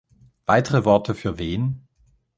Weitere 0.47 0.83
Worte 0.83 1.13
für 1.13 1.37
wen? 1.37 1.87